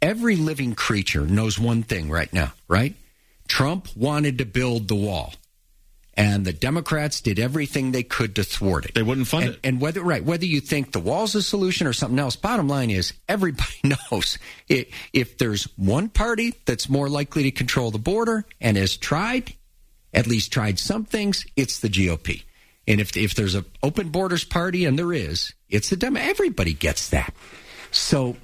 [0.00, 2.94] every living creature knows one thing right now, right?
[3.48, 5.34] Trump wanted to build the wall.
[6.14, 8.94] And the Democrats did everything they could to thwart it.
[8.94, 9.60] They wouldn't fund and, it.
[9.64, 12.90] And whether right, whether you think the wall's a solution or something else, bottom line
[12.90, 13.72] is everybody
[14.10, 14.38] knows
[14.68, 19.54] it, if there's one party that's more likely to control the border and has tried,
[20.12, 22.42] at least tried some things, it's the GOP.
[22.86, 26.16] And if if there's an open borders party, and there is, it's the Dem.
[26.16, 27.32] Everybody gets that.
[27.90, 28.36] So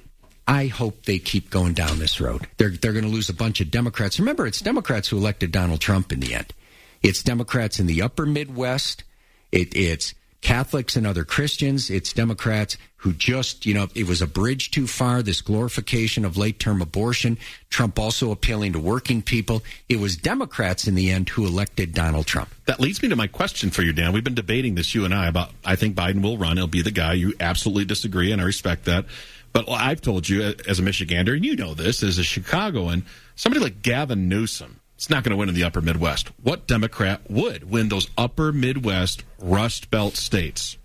[0.47, 2.47] I hope they keep going down this road.
[2.57, 4.19] They're they're going to lose a bunch of Democrats.
[4.19, 6.53] Remember, it's Democrats who elected Donald Trump in the end.
[7.01, 9.03] It's Democrats in the upper Midwest.
[9.51, 11.89] It, it's Catholics and other Christians.
[11.89, 16.37] It's Democrats who just, you know, it was a bridge too far, this glorification of
[16.37, 17.37] late term abortion.
[17.69, 19.63] Trump also appealing to working people.
[19.87, 22.49] It was Democrats in the end who elected Donald Trump.
[22.65, 24.11] That leads me to my question for you, Dan.
[24.11, 26.57] We've been debating this, you and I, about I think Biden will run.
[26.57, 27.13] He'll be the guy.
[27.13, 29.05] You absolutely disagree, and I respect that.
[29.51, 33.63] But I've told you, as a Michigander, and you know this, as a Chicagoan, somebody
[33.63, 36.27] like Gavin Newsom, it's not going to win in the upper Midwest.
[36.43, 40.77] What Democrat would win those upper Midwest Rust Belt states?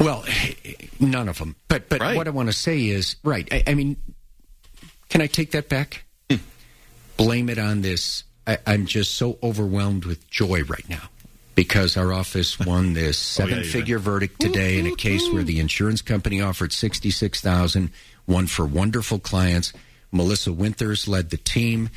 [0.00, 0.24] Well,
[0.98, 1.56] none of them.
[1.68, 2.16] But but Right.
[2.16, 3.46] what I want to say is right.
[3.52, 3.98] I, I mean,
[5.10, 6.06] can I take that back?
[6.30, 6.36] Hmm.
[7.18, 8.24] Blame it on this.
[8.46, 11.10] I, I'm just so overwhelmed with joy right now
[11.54, 15.30] because our office won oh, this Oh, yeah, you seven-figure verdict today in a case
[15.30, 17.90] where the insurance company offered sixty-six thousand,
[18.24, 19.74] one for wonderful clients.
[20.10, 21.90] Melissa Winters led the team.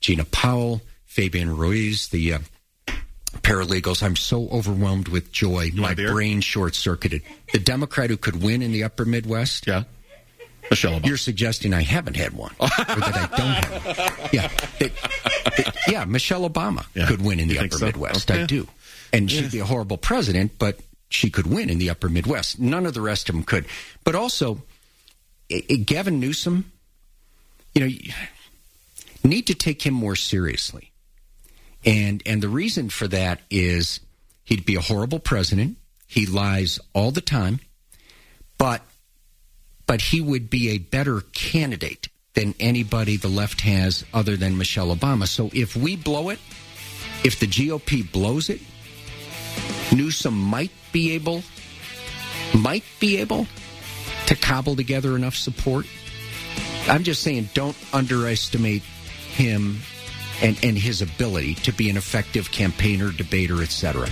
[0.00, 2.38] Gina Powell, Fabian Ruiz, the uh,
[3.42, 4.02] paralegals.
[4.02, 5.70] I'm so overwhelmed with joy.
[5.74, 7.22] My brain short circuited.
[7.52, 9.66] The Democrat who could win in the upper Midwest?
[9.66, 9.84] Yeah.
[10.70, 11.06] Michelle Obama.
[11.06, 14.28] You're suggesting I haven't had one, or that I don't have one.
[14.32, 14.50] Yeah.
[14.80, 14.92] It-
[15.56, 17.86] it- yeah, Michelle Obama could win in the You upper so?
[17.86, 18.30] Midwest.
[18.30, 18.42] Okay.
[18.42, 18.68] I do.
[19.12, 20.78] And she'd be a horrible president, but
[21.08, 22.60] she could win in the upper Midwest.
[22.60, 23.64] None of the rest of them could.
[24.04, 24.62] But also,
[25.50, 26.70] i- i- Gavin Newsom,
[27.74, 27.86] you know,
[29.24, 30.92] need to take him more seriously.
[31.84, 34.00] And and the reason for that is
[34.44, 35.76] he'd be a horrible president.
[36.06, 37.60] He lies all the time,
[38.56, 38.82] but
[39.86, 44.94] but he would be a better candidate than anybody the left has other than Michelle
[44.94, 45.26] Obama.
[45.26, 46.38] So if we blow it,
[47.24, 48.60] if the GOP blows it,
[49.94, 51.42] Newsom might be able
[52.54, 53.46] might be able
[54.26, 55.86] to cobble together enough support.
[56.86, 58.82] I'm just saying don't underestimate
[59.38, 59.78] him
[60.42, 64.08] and, and his ability to be an effective campaigner, debater, etc.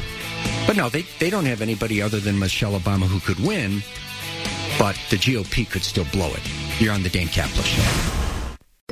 [0.67, 3.83] But no, they, they don't have anybody other than Michelle Obama who could win,
[4.79, 6.41] but the GOP could still blow it.
[6.81, 8.26] You're on the Dan Caplis Show.